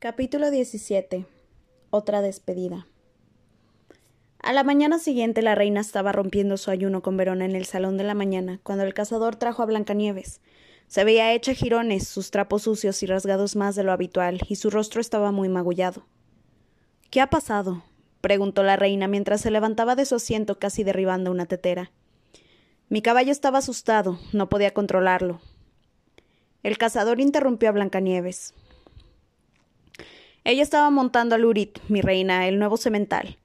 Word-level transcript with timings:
Capítulo 0.00 0.52
17. 0.52 1.26
Otra 1.90 2.22
despedida. 2.22 2.86
A 4.38 4.52
la 4.52 4.62
mañana 4.62 5.00
siguiente 5.00 5.42
la 5.42 5.56
reina 5.56 5.80
estaba 5.80 6.12
rompiendo 6.12 6.56
su 6.56 6.70
ayuno 6.70 7.02
con 7.02 7.16
Verona 7.16 7.44
en 7.46 7.56
el 7.56 7.66
salón 7.66 7.96
de 7.96 8.04
la 8.04 8.14
mañana, 8.14 8.60
cuando 8.62 8.84
el 8.84 8.94
cazador 8.94 9.34
trajo 9.34 9.64
a 9.64 9.66
Blancanieves. 9.66 10.40
Se 10.86 11.02
veía 11.02 11.32
hecha 11.32 11.52
jirones, 11.52 12.06
sus 12.06 12.30
trapos 12.30 12.62
sucios 12.62 13.02
y 13.02 13.06
rasgados 13.06 13.56
más 13.56 13.74
de 13.74 13.82
lo 13.82 13.90
habitual, 13.90 14.38
y 14.48 14.54
su 14.54 14.70
rostro 14.70 15.00
estaba 15.00 15.32
muy 15.32 15.48
magullado. 15.48 16.06
¿Qué 17.10 17.20
ha 17.20 17.28
pasado? 17.28 17.82
preguntó 18.20 18.62
la 18.62 18.76
reina 18.76 19.08
mientras 19.08 19.40
se 19.40 19.50
levantaba 19.50 19.96
de 19.96 20.04
su 20.04 20.14
asiento 20.14 20.60
casi 20.60 20.84
derribando 20.84 21.32
una 21.32 21.46
tetera. 21.46 21.90
Mi 22.88 23.02
caballo 23.02 23.32
estaba 23.32 23.58
asustado, 23.58 24.20
no 24.32 24.48
podía 24.48 24.72
controlarlo. 24.72 25.40
El 26.62 26.78
cazador 26.78 27.18
interrumpió 27.18 27.70
a 27.70 27.72
Blancanieves. 27.72 28.54
Ella 30.48 30.62
estaba 30.62 30.88
montando 30.88 31.34
a 31.34 31.38
Lurit, 31.38 31.78
mi 31.88 32.00
reina, 32.00 32.48
el 32.48 32.58
nuevo 32.58 32.78
semental. 32.78 33.36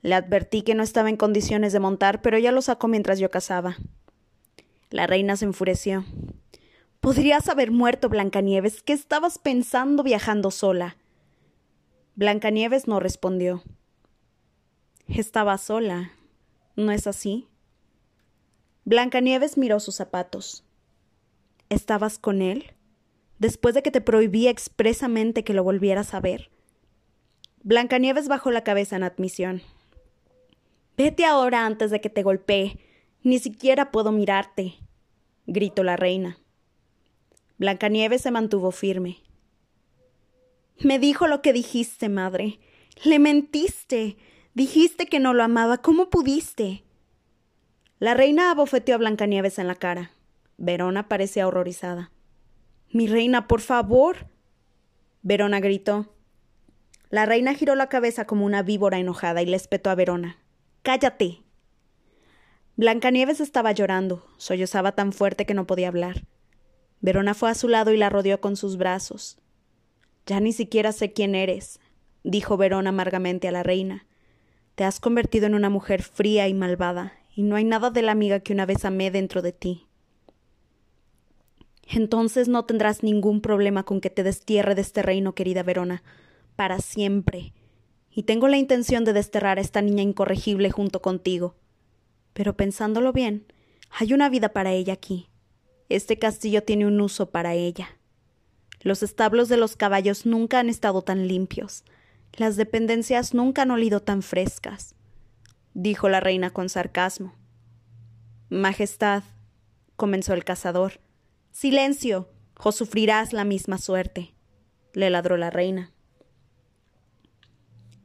Le 0.00 0.14
advertí 0.14 0.62
que 0.62 0.74
no 0.74 0.82
estaba 0.82 1.10
en 1.10 1.18
condiciones 1.18 1.74
de 1.74 1.80
montar, 1.80 2.22
pero 2.22 2.38
ella 2.38 2.50
lo 2.50 2.62
sacó 2.62 2.88
mientras 2.88 3.18
yo 3.18 3.30
cazaba. 3.30 3.76
La 4.88 5.06
reina 5.06 5.36
se 5.36 5.44
enfureció. 5.44 6.06
Podrías 7.00 7.50
haber 7.50 7.72
muerto, 7.72 8.08
Blancanieves. 8.08 8.82
¿Qué 8.82 8.94
estabas 8.94 9.36
pensando 9.36 10.02
viajando 10.02 10.50
sola? 10.50 10.96
Blancanieves 12.14 12.88
no 12.88 13.00
respondió. 13.00 13.62
Estaba 15.08 15.58
sola. 15.58 16.12
¿No 16.74 16.90
es 16.90 17.06
así? 17.06 17.48
Blancanieves 18.86 19.58
miró 19.58 19.78
sus 19.78 19.96
zapatos. 19.96 20.64
¿Estabas 21.68 22.18
con 22.18 22.40
él? 22.40 22.75
Después 23.38 23.74
de 23.74 23.82
que 23.82 23.90
te 23.90 24.00
prohibía 24.00 24.50
expresamente 24.50 25.44
que 25.44 25.54
lo 25.54 25.64
volvieras 25.64 26.14
a 26.14 26.20
ver. 26.20 26.50
Blancanieves 27.62 28.28
bajó 28.28 28.50
la 28.50 28.64
cabeza 28.64 28.96
en 28.96 29.02
admisión. 29.02 29.62
Vete 30.96 31.24
ahora 31.24 31.66
antes 31.66 31.90
de 31.90 32.00
que 32.00 32.10
te 32.10 32.22
golpee. 32.22 32.78
Ni 33.22 33.38
siquiera 33.38 33.90
puedo 33.90 34.12
mirarte, 34.12 34.76
gritó 35.46 35.82
la 35.82 35.96
reina. 35.96 36.38
Blancanieves 37.58 38.22
se 38.22 38.30
mantuvo 38.30 38.70
firme. 38.70 39.18
Me 40.78 40.98
dijo 40.98 41.26
lo 41.26 41.42
que 41.42 41.52
dijiste, 41.52 42.08
madre. 42.08 42.60
Le 43.04 43.18
mentiste. 43.18 44.16
Dijiste 44.54 45.06
que 45.06 45.20
no 45.20 45.34
lo 45.34 45.42
amaba. 45.42 45.78
¿Cómo 45.78 46.08
pudiste? 46.10 46.84
La 47.98 48.14
reina 48.14 48.50
abofeteó 48.50 48.94
a 48.94 48.98
Blancanieves 48.98 49.58
en 49.58 49.66
la 49.66 49.74
cara. 49.74 50.12
Verona 50.58 51.08
parecía 51.08 51.48
horrorizada. 51.48 52.12
Mi 52.92 53.06
reina, 53.06 53.46
por 53.46 53.60
favor. 53.60 54.28
Verona 55.22 55.60
gritó. 55.60 56.14
La 57.10 57.26
reina 57.26 57.54
giró 57.54 57.74
la 57.74 57.88
cabeza 57.88 58.26
como 58.26 58.44
una 58.44 58.62
víbora 58.62 58.98
enojada 58.98 59.42
y 59.42 59.46
le 59.46 59.56
espetó 59.56 59.90
a 59.90 59.94
Verona. 59.94 60.38
Cállate. 60.82 61.42
Blancanieves 62.76 63.40
estaba 63.40 63.72
llorando, 63.72 64.26
sollozaba 64.36 64.92
tan 64.92 65.12
fuerte 65.12 65.46
que 65.46 65.54
no 65.54 65.66
podía 65.66 65.88
hablar. 65.88 66.26
Verona 67.00 67.34
fue 67.34 67.50
a 67.50 67.54
su 67.54 67.68
lado 67.68 67.92
y 67.92 67.96
la 67.96 68.10
rodeó 68.10 68.40
con 68.40 68.56
sus 68.56 68.76
brazos. 68.76 69.38
Ya 70.26 70.40
ni 70.40 70.52
siquiera 70.52 70.92
sé 70.92 71.12
quién 71.12 71.34
eres, 71.34 71.80
dijo 72.22 72.56
Verona 72.56 72.90
amargamente 72.90 73.48
a 73.48 73.52
la 73.52 73.62
reina. 73.62 74.06
Te 74.74 74.84
has 74.84 75.00
convertido 75.00 75.46
en 75.46 75.54
una 75.54 75.70
mujer 75.70 76.02
fría 76.02 76.48
y 76.48 76.54
malvada, 76.54 77.14
y 77.34 77.42
no 77.44 77.56
hay 77.56 77.64
nada 77.64 77.90
de 77.90 78.02
la 78.02 78.12
amiga 78.12 78.40
que 78.40 78.52
una 78.52 78.66
vez 78.66 78.84
amé 78.84 79.10
dentro 79.10 79.40
de 79.40 79.52
ti. 79.52 79.85
Entonces 81.86 82.48
no 82.48 82.64
tendrás 82.64 83.02
ningún 83.02 83.40
problema 83.40 83.84
con 83.84 84.00
que 84.00 84.10
te 84.10 84.22
destierre 84.22 84.74
de 84.74 84.82
este 84.82 85.02
reino, 85.02 85.34
querida 85.34 85.62
Verona, 85.62 86.02
para 86.56 86.80
siempre. 86.80 87.52
Y 88.10 88.24
tengo 88.24 88.48
la 88.48 88.56
intención 88.56 89.04
de 89.04 89.12
desterrar 89.12 89.58
a 89.58 89.60
esta 89.60 89.82
niña 89.82 90.02
incorregible 90.02 90.70
junto 90.70 91.00
contigo. 91.00 91.54
Pero 92.32 92.56
pensándolo 92.56 93.12
bien, 93.12 93.46
hay 93.90 94.12
una 94.12 94.28
vida 94.28 94.50
para 94.50 94.72
ella 94.72 94.94
aquí. 94.94 95.28
Este 95.88 96.18
castillo 96.18 96.64
tiene 96.64 96.86
un 96.86 97.00
uso 97.00 97.30
para 97.30 97.54
ella. 97.54 97.96
Los 98.80 99.02
establos 99.02 99.48
de 99.48 99.56
los 99.56 99.76
caballos 99.76 100.26
nunca 100.26 100.58
han 100.58 100.68
estado 100.68 101.02
tan 101.02 101.28
limpios. 101.28 101.84
Las 102.34 102.56
dependencias 102.56 103.32
nunca 103.32 103.62
han 103.62 103.70
olido 103.70 104.00
tan 104.00 104.22
frescas, 104.22 104.94
dijo 105.74 106.08
la 106.08 106.20
reina 106.20 106.50
con 106.50 106.68
sarcasmo. 106.68 107.34
Majestad, 108.50 109.22
comenzó 109.96 110.34
el 110.34 110.44
cazador, 110.44 111.00
Silencio, 111.58 112.28
o 112.62 112.70
sufrirás 112.70 113.32
la 113.32 113.46
misma 113.46 113.78
suerte, 113.78 114.34
le 114.92 115.08
ladró 115.08 115.38
la 115.38 115.48
reina. 115.48 115.90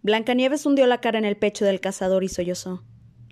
Blancanieves 0.03 0.65
hundió 0.65 0.87
la 0.87 1.01
cara 1.01 1.19
en 1.19 1.25
el 1.25 1.35
pecho 1.35 1.65
del 1.65 1.81
cazador 1.81 2.23
y 2.23 2.29
sollozó. 2.29 2.85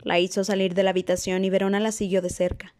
La 0.04 0.20
hizo 0.20 0.44
salir 0.44 0.74
de 0.74 0.84
la 0.84 0.90
habitación 0.90 1.46
y 1.46 1.50
Verona 1.50 1.80
la 1.80 1.94
siguió 1.94 2.22
de 2.22 2.32
cerca. 2.32 2.76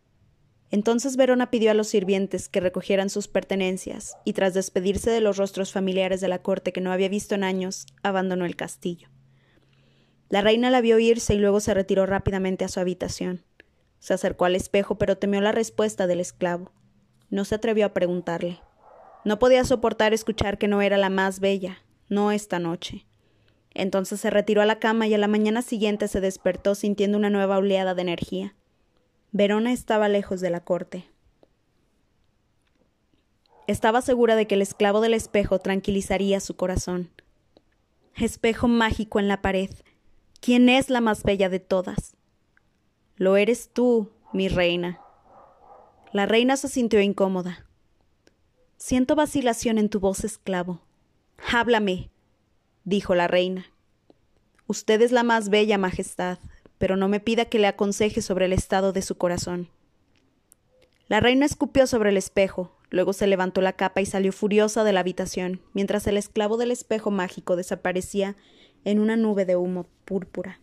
Entonces 0.70 1.16
Verona 1.16 1.50
pidió 1.50 1.72
a 1.72 1.76
los 1.76 1.88
sirvientes 1.88 2.50
que 2.50 2.60
recogieran 2.60 3.10
sus 3.10 3.30
pertenencias 3.30 4.18
y 4.26 4.34
tras 4.34 4.54
despedirse 4.54 5.10
de 5.10 5.22
los 5.22 5.38
rostros 5.38 5.72
familiares 5.72 6.20
de 6.20 6.28
la 6.28 6.42
corte 6.42 6.74
que 6.74 6.82
no 6.82 6.92
había 6.92 7.08
visto 7.08 7.36
en 7.36 7.46
años, 7.46 7.86
abandonó 8.04 8.44
el 8.44 8.58
castillo. 8.58 9.08
La 10.28 10.42
reina 10.42 10.72
la 10.72 10.82
vio 10.82 11.00
irse 11.00 11.36
y 11.36 11.38
luego 11.38 11.62
se 11.62 11.74
retiró 11.74 12.06
rápidamente 12.06 12.66
a 12.66 12.68
su 12.68 12.82
habitación. 12.82 13.46
Se 14.00 14.14
acercó 14.14 14.44
al 14.44 14.58
espejo 14.58 14.98
pero 14.98 15.18
temió 15.18 15.40
la 15.40 15.54
respuesta 15.54 16.06
del 16.06 16.20
esclavo. 16.20 16.74
No 17.30 17.46
se 17.46 17.56
atrevió 17.56 17.86
a 17.86 17.94
preguntarle. 17.94 18.60
No 19.26 19.40
podía 19.40 19.64
soportar 19.64 20.14
escuchar 20.14 20.58
que 20.58 20.68
no 20.68 20.82
era 20.82 20.98
la 20.98 21.10
más 21.10 21.40
bella, 21.40 21.84
no 22.08 22.32
esta 22.32 22.60
noche. 22.60 23.06
Entonces 23.74 24.20
se 24.20 24.30
retiró 24.30 24.62
a 24.62 24.66
la 24.66 24.80
cama 24.80 25.08
y 25.08 25.14
a 25.14 25.18
la 25.18 25.28
mañana 25.28 25.62
siguiente 25.62 26.08
se 26.08 26.22
despertó 26.22 26.76
sintiendo 26.76 27.18
una 27.18 27.30
nueva 27.30 27.58
oleada 27.58 27.94
de 27.94 28.02
energía. 28.02 28.56
Verona 29.32 29.72
estaba 29.72 30.10
lejos 30.10 30.42
de 30.42 30.50
la 30.50 30.62
corte. 30.62 31.10
Estaba 33.68 34.02
segura 34.02 34.36
de 34.36 34.48
que 34.48 34.56
el 34.56 34.64
esclavo 34.64 35.02
del 35.02 35.14
espejo 35.14 35.60
tranquilizaría 35.60 36.40
su 36.40 36.56
corazón. 36.56 37.12
Espejo 38.16 38.68
mágico 38.68 39.20
en 39.20 39.28
la 39.28 39.44
pared. 39.44 39.70
¿Quién 40.42 40.70
es 40.70 40.90
la 40.90 41.02
más 41.02 41.22
bella 41.24 41.50
de 41.50 41.60
todas? 41.60 42.16
Lo 43.16 43.38
eres 43.38 43.70
tú, 43.72 44.10
mi 44.34 44.48
reina, 44.48 45.00
la 46.12 46.26
reina 46.26 46.58
se 46.58 46.68
sintió 46.68 47.02
incómoda. 47.02 47.66
Siento 48.78 49.16
vacilación 49.16 49.78
en 49.78 49.90
tu 49.90 50.00
voz, 50.00 50.24
esclavo. 50.24 50.82
Háblame, 51.52 52.10
dijo 52.84 53.14
la 53.14 53.28
reina. 53.28 53.66
Usted 54.66 55.02
es 55.02 55.12
la 55.12 55.24
más 55.24 55.50
bella, 55.50 55.78
Majestad, 55.78 56.40
pero 56.80 56.96
no 56.96 57.08
me 57.10 57.20
pida 57.20 57.46
que 57.46 57.60
le 57.60 57.68
aconseje 57.68 58.22
sobre 58.22 58.46
el 58.46 58.54
estado 58.54 58.92
de 58.92 59.02
su 59.02 59.18
corazón. 59.18 59.70
La 61.08 61.20
reina 61.20 61.46
escupió 61.46 61.86
sobre 61.86 62.10
el 62.10 62.18
espejo, 62.18 62.72
luego 62.90 63.14
se 63.14 63.28
levantó 63.28 63.62
la 63.62 63.74
capa 63.74 64.02
y 64.02 64.06
salió 64.06 64.32
furiosa 64.32 64.84
de 64.84 64.94
la 64.94 65.02
habitación, 65.02 65.62
mientras 65.74 66.08
el 66.08 66.18
esclavo 66.18 66.58
del 66.58 66.72
espejo 66.72 67.12
mágico 67.12 67.56
desaparecía 67.56 68.36
en 68.84 69.00
una 69.00 69.16
nube 69.16 69.46
de 69.46 69.56
humo 69.56 69.88
púrpura. 70.06 70.60